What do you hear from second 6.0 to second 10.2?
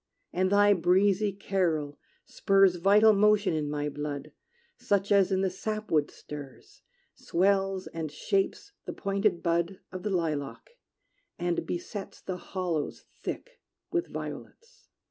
stirs, Swells and shapes the pointed bud Of the